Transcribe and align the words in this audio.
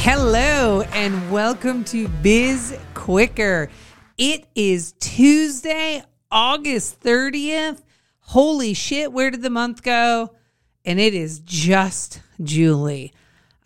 Hello 0.00 0.82
and 0.92 1.30
welcome 1.30 1.82
to 1.86 2.08
Biz 2.08 2.78
Quicker. 2.94 3.68
It 4.16 4.46
is 4.54 4.94
Tuesday, 5.00 6.02
August 6.30 7.00
30th. 7.00 7.82
Holy 8.20 8.74
shit, 8.74 9.12
where 9.12 9.30
did 9.30 9.42
the 9.42 9.50
month 9.50 9.82
go? 9.82 10.34
And 10.84 11.00
it 11.00 11.14
is 11.14 11.40
just 11.40 12.22
Julie. 12.40 13.12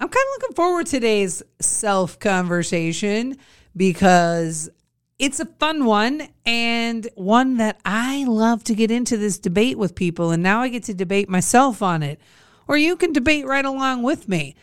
I'm 0.00 0.08
kind 0.08 0.26
of 0.26 0.42
looking 0.42 0.56
forward 0.56 0.86
to 0.86 0.92
today's 0.92 1.42
self 1.60 2.18
conversation 2.18 3.36
because 3.76 4.70
it's 5.18 5.38
a 5.38 5.46
fun 5.46 5.84
one 5.84 6.28
and 6.46 7.08
one 7.14 7.58
that 7.58 7.78
I 7.84 8.24
love 8.24 8.64
to 8.64 8.74
get 8.74 8.90
into 8.90 9.18
this 9.18 9.38
debate 9.38 9.76
with 9.76 9.94
people. 9.94 10.30
And 10.30 10.42
now 10.42 10.62
I 10.62 10.68
get 10.68 10.84
to 10.84 10.94
debate 10.94 11.28
myself 11.28 11.82
on 11.82 12.02
it. 12.02 12.18
Or 12.66 12.78
you 12.78 12.96
can 12.96 13.12
debate 13.12 13.46
right 13.46 13.66
along 13.66 14.02
with 14.02 14.28
me. 14.28 14.56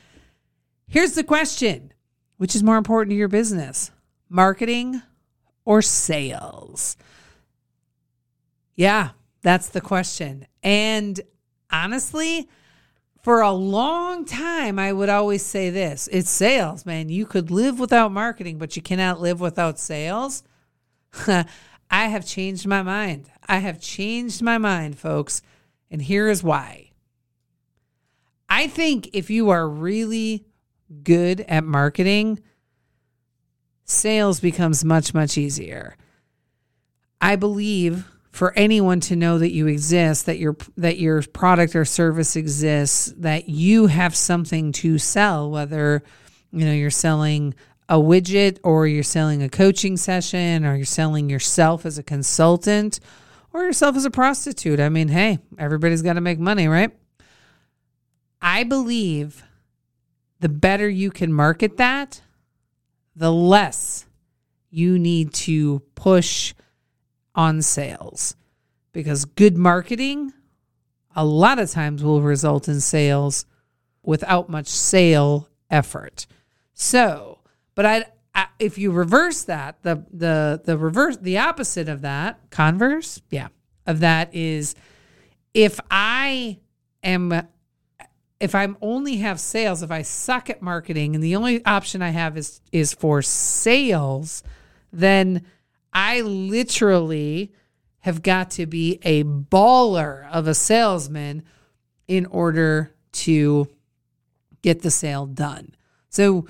Here's 0.89 1.13
the 1.13 1.23
question 1.23 1.93
Which 2.37 2.55
is 2.55 2.63
more 2.63 2.77
important 2.77 3.11
to 3.11 3.15
your 3.15 3.27
business, 3.27 3.91
marketing 4.27 5.01
or 5.63 5.83
sales? 5.83 6.97
Yeah, 8.75 9.09
that's 9.41 9.69
the 9.69 9.81
question. 9.81 10.47
And 10.63 11.21
honestly, 11.71 12.49
for 13.21 13.41
a 13.41 13.51
long 13.51 14.25
time, 14.25 14.79
I 14.79 14.91
would 14.91 15.09
always 15.09 15.45
say 15.45 15.69
this 15.69 16.09
it's 16.11 16.29
sales, 16.29 16.87
man. 16.87 17.09
You 17.09 17.27
could 17.27 17.51
live 17.51 17.79
without 17.79 18.11
marketing, 18.11 18.57
but 18.57 18.75
you 18.75 18.81
cannot 18.81 19.21
live 19.21 19.39
without 19.39 19.77
sales. 19.77 20.43
I 21.27 21.45
have 22.07 22.25
changed 22.25 22.65
my 22.65 22.81
mind. 22.81 23.29
I 23.47 23.59
have 23.59 23.79
changed 23.79 24.41
my 24.41 24.57
mind, 24.57 24.97
folks. 24.97 25.43
And 25.91 26.01
here 26.01 26.29
is 26.29 26.43
why. 26.43 26.91
I 28.47 28.65
think 28.65 29.09
if 29.13 29.29
you 29.29 29.51
are 29.51 29.69
really 29.69 30.45
good 31.03 31.41
at 31.41 31.63
marketing, 31.63 32.39
sales 33.85 34.39
becomes 34.39 34.83
much, 34.85 35.13
much 35.13 35.37
easier. 35.37 35.95
I 37.21 37.35
believe 37.35 38.05
for 38.31 38.53
anyone 38.55 38.99
to 39.01 39.15
know 39.15 39.39
that 39.39 39.51
you 39.51 39.67
exist, 39.67 40.25
that 40.27 40.37
your 40.37 40.55
that 40.77 40.97
your 40.97 41.21
product 41.23 41.75
or 41.75 41.85
service 41.85 42.35
exists, 42.35 43.13
that 43.17 43.49
you 43.49 43.87
have 43.87 44.15
something 44.15 44.71
to 44.73 44.97
sell, 44.97 45.49
whether 45.49 46.03
you 46.51 46.65
know 46.65 46.71
you're 46.71 46.91
selling 46.91 47.55
a 47.89 47.95
widget 47.95 48.59
or 48.63 48.85
you're 48.85 49.03
selling 49.03 49.41
a 49.41 49.49
coaching 49.49 49.97
session 49.97 50.63
or 50.63 50.75
you're 50.75 50.85
selling 50.85 51.29
yourself 51.29 51.85
as 51.85 51.97
a 51.97 52.03
consultant 52.03 52.99
or 53.51 53.63
yourself 53.63 53.95
as 53.95 54.05
a 54.05 54.11
prostitute. 54.11 54.79
I 54.79 54.89
mean, 54.89 55.07
hey, 55.07 55.39
everybody's 55.57 56.03
got 56.03 56.13
to 56.13 56.21
make 56.21 56.39
money, 56.39 56.67
right? 56.67 56.91
I 58.41 58.63
believe 58.63 59.43
the 60.39 60.49
better 60.49 60.89
you 60.89 61.11
can 61.11 61.33
market 61.33 61.77
that, 61.77 62.21
the 63.15 63.31
less 63.31 64.05
you 64.69 64.97
need 64.97 65.33
to 65.33 65.79
push 65.95 66.53
on 67.35 67.61
sales 67.61 68.35
because 68.91 69.25
good 69.25 69.57
marketing 69.57 70.33
a 71.15 71.25
lot 71.25 71.59
of 71.59 71.69
times 71.69 72.03
will 72.03 72.21
result 72.21 72.67
in 72.67 72.79
sales 72.79 73.45
without 74.03 74.49
much 74.49 74.67
sale 74.67 75.49
effort. 75.69 76.27
So, 76.73 77.39
but 77.75 77.85
I, 77.85 78.05
I 78.33 78.47
if 78.59 78.77
you 78.77 78.91
reverse 78.91 79.43
that, 79.43 79.81
the 79.83 80.05
the 80.11 80.61
the 80.63 80.77
reverse 80.77 81.17
the 81.17 81.39
opposite 81.39 81.89
of 81.89 82.01
that, 82.01 82.39
converse, 82.49 83.21
yeah, 83.29 83.49
of 83.85 83.99
that 83.99 84.33
is 84.33 84.75
if 85.53 85.79
I 85.89 86.59
am 87.03 87.47
if 88.39 88.55
I'm 88.55 88.77
only 88.81 89.17
have 89.17 89.39
sales, 89.39 89.83
if 89.83 89.91
I 89.91 90.01
suck 90.01 90.49
at 90.49 90.61
marketing 90.61 91.13
and 91.15 91.23
the 91.23 91.35
only 91.35 91.63
option 91.65 92.01
I 92.01 92.09
have 92.09 92.37
is 92.37 92.61
is 92.71 92.93
for 92.93 93.21
sales, 93.21 94.43
then 94.93 95.45
I 95.91 96.21
literally 96.21 97.53
have 97.99 98.23
got 98.23 98.51
to 98.51 98.65
be 98.65 98.99
a 99.03 99.23
baller 99.23 100.29
of 100.31 100.47
a 100.47 100.53
salesman 100.53 101.43
in 102.07 102.25
order 102.27 102.91
to 103.11 103.67
get 104.61 104.81
the 104.81 104.91
sale 104.91 105.25
done. 105.25 105.75
So 106.09 106.47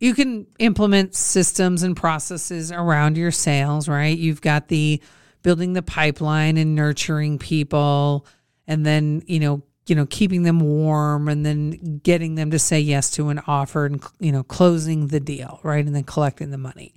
you 0.00 0.14
can 0.14 0.46
implement 0.58 1.14
systems 1.14 1.82
and 1.82 1.96
processes 1.96 2.72
around 2.72 3.16
your 3.16 3.30
sales, 3.30 3.88
right? 3.88 4.16
You've 4.16 4.40
got 4.40 4.68
the 4.68 5.00
building 5.42 5.74
the 5.74 5.82
pipeline 5.82 6.56
and 6.56 6.74
nurturing 6.74 7.38
people 7.38 8.26
and 8.66 8.84
then, 8.84 9.22
you 9.26 9.40
know, 9.40 9.62
you 9.90 9.96
know, 9.96 10.06
keeping 10.06 10.44
them 10.44 10.60
warm 10.60 11.28
and 11.28 11.44
then 11.44 12.00
getting 12.04 12.36
them 12.36 12.52
to 12.52 12.58
say 12.58 12.78
yes 12.78 13.10
to 13.10 13.28
an 13.28 13.40
offer 13.46 13.86
and 13.86 14.02
you 14.20 14.30
know, 14.30 14.44
closing 14.44 15.08
the 15.08 15.20
deal, 15.20 15.58
right? 15.64 15.84
And 15.84 15.94
then 15.94 16.04
collecting 16.04 16.50
the 16.50 16.58
money. 16.58 16.94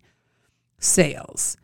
Sales. 0.77 1.57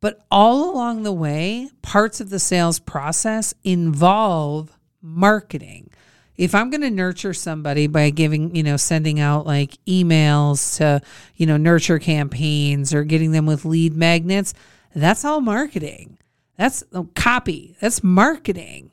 But 0.00 0.24
all 0.30 0.72
along 0.72 1.02
the 1.02 1.12
way, 1.12 1.68
parts 1.82 2.20
of 2.20 2.30
the 2.30 2.38
sales 2.38 2.78
process 2.78 3.52
involve 3.62 4.76
marketing. 5.02 5.90
If 6.36 6.54
I'm 6.54 6.70
going 6.70 6.80
to 6.80 6.90
nurture 6.90 7.34
somebody 7.34 7.86
by 7.86 8.08
giving, 8.08 8.56
you 8.56 8.62
know, 8.62 8.78
sending 8.78 9.20
out 9.20 9.46
like 9.46 9.76
emails 9.84 10.78
to, 10.78 11.02
you 11.36 11.44
know, 11.44 11.58
nurture 11.58 11.98
campaigns 11.98 12.94
or 12.94 13.04
getting 13.04 13.32
them 13.32 13.44
with 13.44 13.66
lead 13.66 13.94
magnets, 13.94 14.54
that's 14.94 15.26
all 15.26 15.42
marketing. 15.42 16.16
That's 16.56 16.82
oh, 16.94 17.08
copy. 17.14 17.76
That's 17.80 18.02
marketing. 18.02 18.92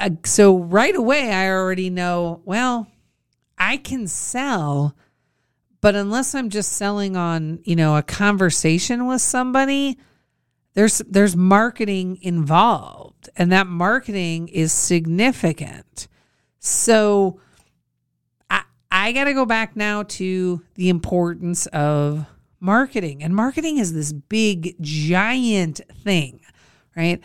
Uh, 0.00 0.10
so 0.24 0.58
right 0.58 0.96
away, 0.96 1.32
I 1.32 1.48
already 1.48 1.90
know, 1.90 2.40
well, 2.44 2.88
I 3.58 3.76
can 3.76 4.06
sell 4.06 4.96
but 5.80 5.94
unless 5.94 6.34
I'm 6.34 6.50
just 6.50 6.72
selling 6.72 7.16
on, 7.16 7.60
you 7.64 7.74
know, 7.74 7.96
a 7.96 8.02
conversation 8.02 9.06
with 9.06 9.22
somebody, 9.22 9.98
there's 10.74 10.98
there's 11.08 11.34
marketing 11.34 12.18
involved 12.22 13.30
and 13.36 13.50
that 13.52 13.66
marketing 13.66 14.48
is 14.48 14.72
significant. 14.72 16.06
So 16.58 17.40
I 18.50 18.62
I 18.90 19.12
got 19.12 19.24
to 19.24 19.34
go 19.34 19.46
back 19.46 19.74
now 19.74 20.02
to 20.04 20.62
the 20.74 20.90
importance 20.90 21.66
of 21.66 22.26
marketing. 22.60 23.22
And 23.22 23.34
marketing 23.34 23.78
is 23.78 23.94
this 23.94 24.12
big 24.12 24.76
giant 24.82 25.80
thing, 26.04 26.40
right? 26.94 27.20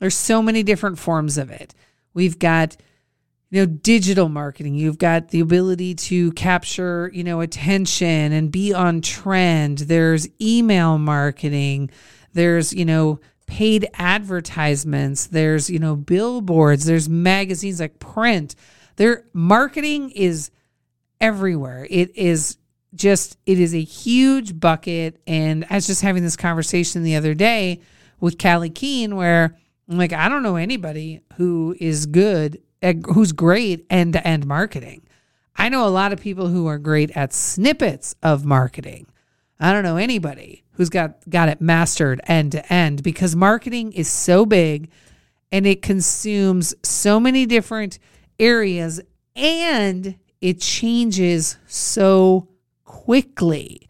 There's 0.00 0.16
so 0.16 0.42
many 0.42 0.62
different 0.64 0.98
forms 0.98 1.38
of 1.38 1.50
it. 1.50 1.74
We've 2.14 2.38
got 2.38 2.76
you 3.50 3.60
know 3.60 3.66
digital 3.66 4.28
marketing. 4.28 4.74
You've 4.74 4.98
got 4.98 5.28
the 5.28 5.40
ability 5.40 5.94
to 5.96 6.32
capture 6.32 7.10
you 7.12 7.24
know 7.24 7.40
attention 7.40 8.32
and 8.32 8.50
be 8.50 8.72
on 8.72 9.00
trend. 9.00 9.78
There's 9.78 10.28
email 10.40 10.98
marketing. 10.98 11.90
There's 12.32 12.72
you 12.72 12.84
know 12.84 13.20
paid 13.46 13.88
advertisements. 13.94 15.26
There's 15.26 15.68
you 15.68 15.78
know 15.78 15.96
billboards. 15.96 16.84
There's 16.84 17.08
magazines 17.08 17.80
like 17.80 17.98
print. 17.98 18.54
Their 18.96 19.24
marketing 19.32 20.10
is 20.10 20.50
everywhere. 21.20 21.86
It 21.90 22.16
is 22.16 22.56
just 22.94 23.36
it 23.46 23.58
is 23.58 23.74
a 23.74 23.82
huge 23.82 24.58
bucket. 24.58 25.20
And 25.26 25.66
i 25.70 25.74
was 25.74 25.86
just 25.86 26.02
having 26.02 26.22
this 26.22 26.36
conversation 26.36 27.02
the 27.02 27.16
other 27.16 27.34
day 27.34 27.80
with 28.20 28.38
callie 28.38 28.70
keen 28.70 29.16
where 29.16 29.56
like 29.98 30.12
i 30.12 30.28
don't 30.28 30.42
know 30.42 30.56
anybody 30.56 31.20
who 31.36 31.74
is 31.80 32.06
good 32.06 32.60
who's 33.12 33.32
great 33.32 33.86
end 33.90 34.14
to 34.14 34.26
end 34.26 34.46
marketing. 34.46 35.02
I 35.56 35.68
know 35.68 35.86
a 35.86 35.90
lot 35.90 36.12
of 36.12 36.20
people 36.20 36.48
who 36.48 36.66
are 36.66 36.78
great 36.78 37.10
at 37.16 37.32
snippets 37.32 38.14
of 38.22 38.44
marketing. 38.44 39.06
I 39.58 39.72
don't 39.72 39.84
know 39.84 39.96
anybody 39.96 40.64
who's 40.72 40.88
got 40.88 41.28
got 41.28 41.50
it 41.50 41.60
mastered 41.60 42.20
end 42.26 42.52
to 42.52 42.72
end 42.72 43.02
because 43.02 43.36
marketing 43.36 43.92
is 43.92 44.08
so 44.08 44.46
big 44.46 44.90
and 45.52 45.66
it 45.66 45.82
consumes 45.82 46.74
so 46.82 47.20
many 47.20 47.44
different 47.44 47.98
areas 48.38 49.00
and 49.36 50.16
it 50.40 50.60
changes 50.60 51.58
so 51.66 52.48
quickly. 52.84 53.86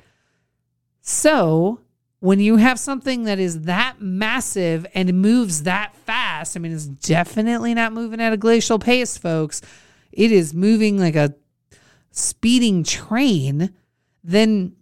So, 1.02 1.80
when 2.20 2.38
you 2.38 2.56
have 2.56 2.78
something 2.78 3.24
that 3.24 3.38
is 3.38 3.62
that 3.62 3.96
massive 4.00 4.86
and 4.94 5.20
moves 5.20 5.64
that 5.64 5.96
fast, 5.96 6.56
I 6.56 6.60
mean, 6.60 6.72
it's 6.72 6.86
definitely 6.86 7.74
not 7.74 7.92
moving 7.92 8.20
at 8.20 8.32
a 8.32 8.36
glacial 8.36 8.78
pace, 8.78 9.16
folks. 9.18 9.62
it 10.12 10.30
is 10.30 10.54
moving 10.54 10.98
like 10.98 11.16
a 11.16 11.34
speeding 12.10 12.84
train, 12.84 13.72
then 14.22 14.76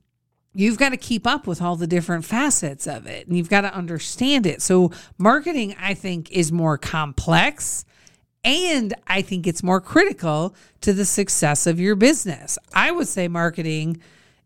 you've 0.52 0.78
got 0.78 0.88
to 0.88 0.96
keep 0.96 1.26
up 1.26 1.46
with 1.46 1.62
all 1.62 1.76
the 1.76 1.86
different 1.86 2.24
facets 2.24 2.88
of 2.88 3.06
it 3.06 3.28
and 3.28 3.36
you've 3.36 3.50
got 3.50 3.60
to 3.60 3.72
understand 3.72 4.46
it. 4.46 4.60
So, 4.60 4.90
marketing, 5.16 5.76
I 5.80 5.94
think, 5.94 6.32
is 6.32 6.50
more 6.50 6.76
complex 6.76 7.84
and 8.44 8.94
I 9.06 9.22
think 9.22 9.46
it's 9.46 9.62
more 9.62 9.80
critical 9.80 10.54
to 10.80 10.92
the 10.92 11.04
success 11.04 11.66
of 11.66 11.78
your 11.78 11.94
business. 11.94 12.58
I 12.72 12.90
would 12.90 13.08
say 13.08 13.28
marketing 13.28 14.00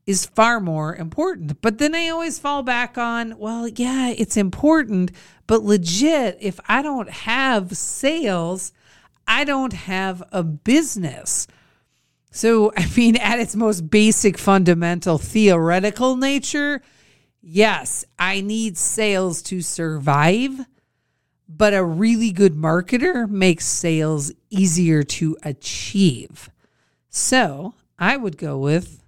is 0.06 0.26
far 0.26 0.60
more 0.60 0.94
important. 0.96 1.60
But 1.60 1.78
then 1.78 1.94
I 1.94 2.08
always 2.08 2.38
fall 2.38 2.62
back 2.62 2.98
on, 2.98 3.38
well, 3.38 3.68
yeah, 3.68 4.10
it's 4.10 4.36
important, 4.36 5.12
but 5.46 5.62
legit, 5.62 6.38
if 6.40 6.58
I 6.68 6.82
don't 6.82 7.10
have 7.10 7.76
sales, 7.76 8.72
I 9.26 9.44
don't 9.44 9.72
have 9.72 10.22
a 10.32 10.42
business. 10.42 11.46
So, 12.30 12.72
I 12.76 12.88
mean, 12.96 13.16
at 13.16 13.38
its 13.38 13.54
most 13.54 13.90
basic, 13.90 14.38
fundamental, 14.38 15.18
theoretical 15.18 16.16
nature, 16.16 16.82
yes, 17.40 18.04
I 18.18 18.40
need 18.40 18.76
sales 18.76 19.42
to 19.42 19.62
survive, 19.62 20.66
but 21.48 21.74
a 21.74 21.84
really 21.84 22.32
good 22.32 22.54
marketer 22.54 23.28
makes 23.28 23.66
sales 23.66 24.32
easier 24.50 25.02
to 25.04 25.36
achieve. 25.42 26.50
So, 27.08 27.74
I 27.98 28.16
would 28.16 28.36
go 28.36 28.58
with 28.58 29.01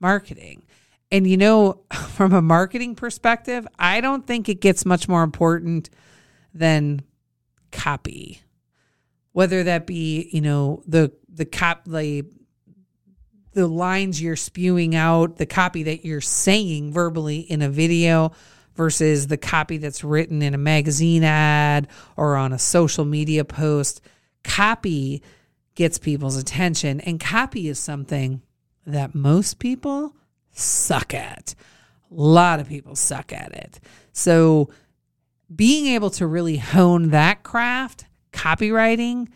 marketing. 0.00 0.64
And 1.10 1.26
you 1.26 1.36
know, 1.36 1.84
from 1.92 2.32
a 2.32 2.42
marketing 2.42 2.94
perspective, 2.94 3.66
I 3.78 4.00
don't 4.00 4.26
think 4.26 4.48
it 4.48 4.60
gets 4.60 4.84
much 4.84 5.08
more 5.08 5.22
important 5.22 5.90
than 6.52 7.02
copy. 7.72 8.40
Whether 9.32 9.64
that 9.64 9.86
be, 9.86 10.28
you 10.32 10.40
know, 10.40 10.82
the 10.86 11.12
the 11.28 11.44
cop 11.44 11.84
the 11.84 12.24
the 13.52 13.66
lines 13.66 14.20
you're 14.20 14.36
spewing 14.36 14.94
out, 14.96 15.36
the 15.36 15.46
copy 15.46 15.84
that 15.84 16.04
you're 16.04 16.20
saying 16.20 16.92
verbally 16.92 17.38
in 17.38 17.62
a 17.62 17.68
video 17.68 18.32
versus 18.74 19.28
the 19.28 19.36
copy 19.36 19.76
that's 19.76 20.02
written 20.02 20.42
in 20.42 20.54
a 20.54 20.58
magazine 20.58 21.22
ad 21.22 21.88
or 22.16 22.36
on 22.36 22.52
a 22.52 22.58
social 22.58 23.04
media 23.04 23.44
post. 23.44 24.00
Copy 24.42 25.22
gets 25.74 25.98
people's 25.98 26.36
attention, 26.36 27.00
and 27.00 27.18
copy 27.20 27.68
is 27.68 27.78
something 27.78 28.42
that 28.86 29.14
most 29.14 29.58
people 29.58 30.14
suck 30.52 31.14
at. 31.14 31.54
A 32.10 32.14
lot 32.14 32.60
of 32.60 32.68
people 32.68 32.94
suck 32.94 33.32
at 33.32 33.52
it. 33.52 33.80
So, 34.12 34.70
being 35.54 35.86
able 35.86 36.10
to 36.10 36.26
really 36.26 36.56
hone 36.56 37.10
that 37.10 37.42
craft, 37.42 38.06
copywriting, 38.32 39.28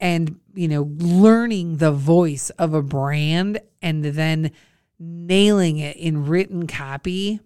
and 0.00 0.38
you 0.54 0.68
know, 0.68 0.90
learning 0.98 1.76
the 1.76 1.92
voice 1.92 2.50
of 2.50 2.74
a 2.74 2.82
brand 2.82 3.60
and 3.82 4.04
then 4.04 4.50
nailing 4.98 5.78
it 5.78 5.96
in 5.96 6.26
written 6.26 6.66
copy, 6.66 7.40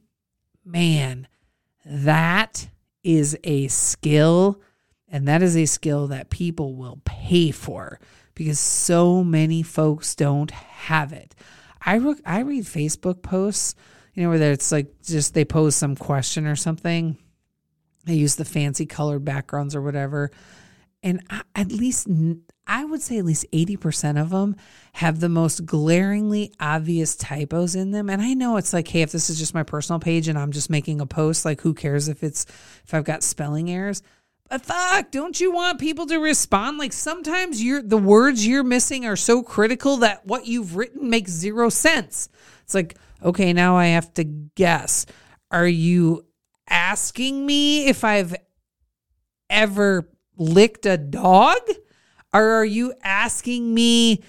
man, 0.64 1.26
that 1.84 2.69
is 3.02 3.37
a 3.44 3.69
skill. 3.69 4.60
And 5.08 5.26
that 5.26 5.42
is 5.42 5.56
a 5.56 5.66
skill 5.66 6.06
that 6.08 6.31
people 6.31 6.76
will 6.76 7.00
pay 7.04 7.50
for 7.50 7.98
because 8.40 8.58
so 8.58 9.22
many 9.22 9.62
folks 9.62 10.14
don't 10.14 10.50
have 10.50 11.12
it. 11.12 11.34
I 11.84 11.96
re- 11.96 12.22
I 12.25 12.38
read 12.38 12.64
Facebook 12.64 13.20
posts, 13.20 13.75
you 14.14 14.22
know, 14.22 14.31
where 14.31 14.50
it's 14.50 14.72
like 14.72 15.02
just 15.02 15.34
they 15.34 15.44
pose 15.44 15.76
some 15.76 15.94
question 15.94 16.46
or 16.46 16.56
something. 16.56 17.19
They 18.06 18.14
use 18.14 18.37
the 18.37 18.46
fancy 18.46 18.87
colored 18.87 19.26
backgrounds 19.26 19.76
or 19.76 19.82
whatever, 19.82 20.31
and 21.02 21.22
I, 21.28 21.42
at 21.54 21.70
least 21.70 22.08
I 22.66 22.82
would 22.82 23.02
say 23.02 23.19
at 23.19 23.26
least 23.26 23.44
eighty 23.52 23.76
percent 23.76 24.16
of 24.16 24.31
them 24.31 24.56
have 24.94 25.20
the 25.20 25.28
most 25.28 25.66
glaringly 25.66 26.50
obvious 26.58 27.16
typos 27.16 27.75
in 27.75 27.90
them. 27.90 28.08
And 28.08 28.22
I 28.22 28.32
know 28.32 28.56
it's 28.56 28.72
like, 28.72 28.88
hey, 28.88 29.02
if 29.02 29.12
this 29.12 29.28
is 29.28 29.38
just 29.38 29.52
my 29.52 29.64
personal 29.64 30.00
page 30.00 30.28
and 30.28 30.38
I'm 30.38 30.52
just 30.52 30.70
making 30.70 31.02
a 31.02 31.06
post, 31.06 31.44
like 31.44 31.60
who 31.60 31.75
cares 31.75 32.08
if 32.08 32.22
it's 32.22 32.46
if 32.84 32.94
I've 32.94 33.04
got 33.04 33.22
spelling 33.22 33.70
errors? 33.70 34.02
But 34.50 34.67
fuck, 34.67 35.12
don't 35.12 35.41
you 35.41 35.52
want 35.52 35.79
people 35.79 36.06
to 36.06 36.19
respond? 36.19 36.79
Like 36.79 36.93
sometimes 36.93 37.62
you're 37.62 37.82
the 37.82 37.97
words 37.97 38.44
you're 38.44 38.64
missing 38.64 39.06
are 39.06 39.14
so 39.14 39.44
critical 39.44 39.99
that 39.99 40.26
what 40.26 40.47
you've 40.47 40.75
written 40.76 41.08
makes 41.08 41.31
zero 41.31 41.69
sense. 41.69 42.29
It's 42.64 42.75
like, 42.75 42.99
okay, 43.23 43.52
now 43.52 43.76
I 43.76 43.87
have 43.87 44.12
to 44.14 44.25
guess. 44.25 45.06
Are 45.52 45.69
you 45.69 46.26
asking 46.69 47.47
me 47.47 47.87
if 47.87 48.02
I've 48.02 48.35
ever 49.49 50.08
licked 50.37 50.85
a 50.85 50.99
dog? 50.99 51.61
Or 52.35 52.43
are 52.43 52.64
you 52.64 52.93
asking 53.05 53.73
me 53.73 54.25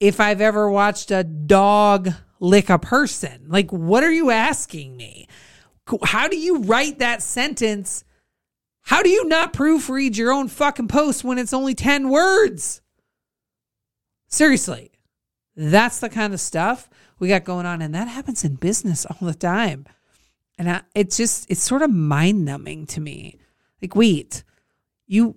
if 0.00 0.20
I've 0.20 0.40
ever 0.40 0.70
watched 0.70 1.10
a 1.10 1.22
dog 1.22 2.08
lick 2.40 2.70
a 2.70 2.78
person? 2.78 3.44
Like, 3.48 3.70
what 3.74 4.02
are 4.04 4.12
you 4.12 4.30
asking 4.30 4.96
me? 4.96 5.28
How 6.02 6.28
do 6.28 6.38
you 6.38 6.60
write 6.62 6.98
that 7.00 7.22
sentence 7.22 8.04
how 8.86 9.02
do 9.02 9.10
you 9.10 9.24
not 9.24 9.52
proofread 9.52 10.16
your 10.16 10.32
own 10.32 10.46
fucking 10.46 10.86
post 10.86 11.24
when 11.24 11.38
it's 11.38 11.52
only 11.52 11.74
10 11.74 12.08
words? 12.08 12.82
Seriously, 14.28 14.92
that's 15.56 15.98
the 15.98 16.08
kind 16.08 16.32
of 16.32 16.38
stuff 16.38 16.88
we 17.18 17.26
got 17.26 17.42
going 17.42 17.66
on. 17.66 17.82
And 17.82 17.92
that 17.96 18.06
happens 18.06 18.44
in 18.44 18.54
business 18.54 19.04
all 19.04 19.26
the 19.26 19.34
time. 19.34 19.86
And 20.56 20.70
I, 20.70 20.82
it's 20.94 21.16
just, 21.16 21.50
it's 21.50 21.64
sort 21.64 21.82
of 21.82 21.90
mind 21.90 22.44
numbing 22.44 22.86
to 22.86 23.00
me. 23.00 23.40
Like, 23.82 23.96
wait, 23.96 24.44
you, 25.08 25.34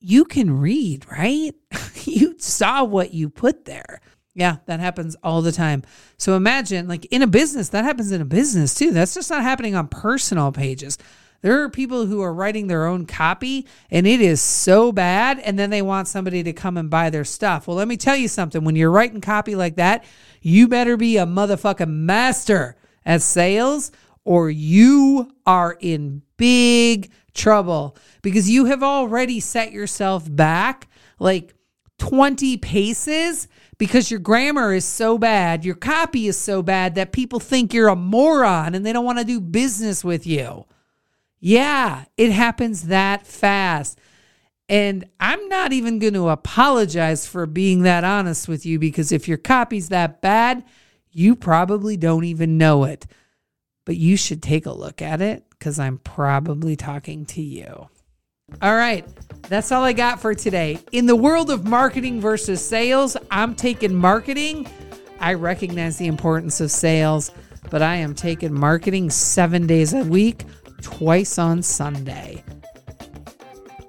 you 0.00 0.24
can 0.24 0.58
read, 0.58 1.06
right? 1.08 1.54
you 2.04 2.34
saw 2.38 2.82
what 2.82 3.14
you 3.14 3.30
put 3.30 3.66
there. 3.66 4.00
Yeah, 4.34 4.56
that 4.66 4.80
happens 4.80 5.14
all 5.22 5.42
the 5.42 5.52
time. 5.52 5.84
So 6.18 6.34
imagine, 6.34 6.88
like 6.88 7.04
in 7.12 7.22
a 7.22 7.28
business, 7.28 7.68
that 7.68 7.84
happens 7.84 8.10
in 8.10 8.20
a 8.20 8.24
business 8.24 8.74
too. 8.74 8.90
That's 8.90 9.14
just 9.14 9.30
not 9.30 9.44
happening 9.44 9.76
on 9.76 9.86
personal 9.86 10.50
pages. 10.50 10.98
There 11.44 11.62
are 11.62 11.68
people 11.68 12.06
who 12.06 12.22
are 12.22 12.32
writing 12.32 12.68
their 12.68 12.86
own 12.86 13.04
copy 13.04 13.66
and 13.90 14.06
it 14.06 14.22
is 14.22 14.40
so 14.40 14.92
bad, 14.92 15.38
and 15.40 15.58
then 15.58 15.68
they 15.68 15.82
want 15.82 16.08
somebody 16.08 16.42
to 16.42 16.54
come 16.54 16.78
and 16.78 16.88
buy 16.88 17.10
their 17.10 17.26
stuff. 17.26 17.68
Well, 17.68 17.76
let 17.76 17.86
me 17.86 17.98
tell 17.98 18.16
you 18.16 18.28
something. 18.28 18.64
When 18.64 18.76
you're 18.76 18.90
writing 18.90 19.20
copy 19.20 19.54
like 19.54 19.76
that, 19.76 20.06
you 20.40 20.68
better 20.68 20.96
be 20.96 21.18
a 21.18 21.26
motherfucking 21.26 21.90
master 21.90 22.78
at 23.04 23.20
sales 23.20 23.92
or 24.24 24.48
you 24.48 25.32
are 25.44 25.76
in 25.80 26.22
big 26.38 27.10
trouble 27.34 27.94
because 28.22 28.48
you 28.48 28.64
have 28.64 28.82
already 28.82 29.38
set 29.38 29.70
yourself 29.70 30.34
back 30.34 30.88
like 31.18 31.52
20 31.98 32.56
paces 32.56 33.48
because 33.76 34.10
your 34.10 34.20
grammar 34.20 34.72
is 34.72 34.86
so 34.86 35.18
bad, 35.18 35.62
your 35.62 35.74
copy 35.74 36.26
is 36.26 36.38
so 36.38 36.62
bad 36.62 36.94
that 36.94 37.12
people 37.12 37.38
think 37.38 37.74
you're 37.74 37.88
a 37.88 37.96
moron 37.96 38.74
and 38.74 38.86
they 38.86 38.94
don't 38.94 39.04
want 39.04 39.18
to 39.18 39.26
do 39.26 39.42
business 39.42 40.02
with 40.02 40.26
you. 40.26 40.64
Yeah, 41.46 42.06
it 42.16 42.32
happens 42.32 42.84
that 42.84 43.26
fast. 43.26 43.98
And 44.66 45.04
I'm 45.20 45.46
not 45.50 45.74
even 45.74 45.98
going 45.98 46.14
to 46.14 46.30
apologize 46.30 47.26
for 47.26 47.44
being 47.44 47.82
that 47.82 48.02
honest 48.02 48.48
with 48.48 48.64
you 48.64 48.78
because 48.78 49.12
if 49.12 49.28
your 49.28 49.36
copy's 49.36 49.90
that 49.90 50.22
bad, 50.22 50.64
you 51.12 51.36
probably 51.36 51.98
don't 51.98 52.24
even 52.24 52.56
know 52.56 52.84
it. 52.84 53.04
But 53.84 53.98
you 53.98 54.16
should 54.16 54.42
take 54.42 54.64
a 54.64 54.72
look 54.72 55.02
at 55.02 55.20
it 55.20 55.44
because 55.50 55.78
I'm 55.78 55.98
probably 55.98 56.76
talking 56.76 57.26
to 57.26 57.42
you. 57.42 57.90
All 58.62 58.74
right, 58.74 59.06
that's 59.42 59.70
all 59.70 59.84
I 59.84 59.92
got 59.92 60.20
for 60.20 60.34
today. 60.34 60.78
In 60.92 61.04
the 61.04 61.14
world 61.14 61.50
of 61.50 61.66
marketing 61.66 62.22
versus 62.22 62.66
sales, 62.66 63.18
I'm 63.30 63.54
taking 63.54 63.94
marketing. 63.94 64.66
I 65.20 65.34
recognize 65.34 65.98
the 65.98 66.06
importance 66.06 66.62
of 66.62 66.70
sales, 66.70 67.32
but 67.68 67.82
I 67.82 67.96
am 67.96 68.14
taking 68.14 68.54
marketing 68.54 69.10
seven 69.10 69.66
days 69.66 69.92
a 69.92 70.04
week 70.04 70.44
twice 70.82 71.38
on 71.38 71.62
Sunday. 71.62 72.44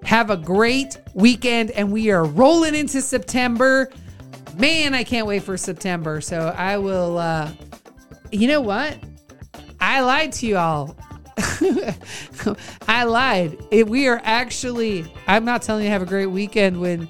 Have 0.04 0.30
a 0.30 0.38
great 0.38 0.98
weekend, 1.14 1.72
and 1.72 1.92
we 1.92 2.12
are 2.12 2.26
rolling 2.26 2.76
into 2.76 3.02
September. 3.02 3.90
Man, 4.58 4.94
I 4.94 5.04
can't 5.04 5.26
wait 5.26 5.44
for 5.44 5.58
September. 5.58 6.22
So 6.22 6.54
I 6.56 6.78
will, 6.78 7.18
uh, 7.18 7.52
you 8.32 8.48
know 8.48 8.62
what? 8.62 8.98
I 9.80 10.02
lied 10.02 10.32
to 10.34 10.46
you 10.46 10.58
all. 10.58 10.96
I 12.88 13.04
lied. 13.04 13.58
It, 13.72 13.88
we 13.88 14.08
are 14.08 14.22
actually, 14.24 15.12
I'm 15.28 15.44
not 15.44 15.62
telling 15.62 15.84
you 15.84 15.90
have 15.90 16.02
a 16.02 16.08
great 16.08 16.28
weekend 16.28 16.80
when 16.80 17.10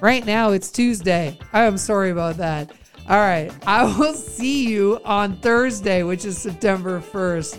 right 0.00 0.24
now 0.24 0.50
it's 0.50 0.70
Tuesday. 0.70 1.38
I 1.52 1.64
am 1.64 1.76
sorry 1.76 2.10
about 2.10 2.36
that. 2.36 2.72
All 3.08 3.18
right. 3.18 3.52
I 3.66 3.84
will 3.98 4.14
see 4.14 4.68
you 4.68 5.00
on 5.04 5.36
Thursday, 5.38 6.02
which 6.02 6.24
is 6.24 6.38
September 6.38 7.00
1st 7.00 7.58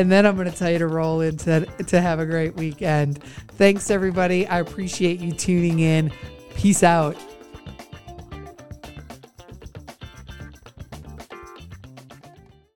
and 0.00 0.10
then 0.10 0.24
I'm 0.24 0.34
going 0.34 0.50
to 0.50 0.56
tell 0.56 0.70
you 0.70 0.78
to 0.78 0.86
roll 0.86 1.20
into 1.20 1.66
to 1.86 2.00
have 2.00 2.18
a 2.20 2.26
great 2.26 2.56
weekend. 2.56 3.22
Thanks 3.58 3.90
everybody. 3.90 4.46
I 4.46 4.60
appreciate 4.60 5.20
you 5.20 5.32
tuning 5.32 5.80
in. 5.80 6.10
Peace 6.54 6.82
out. 6.82 7.16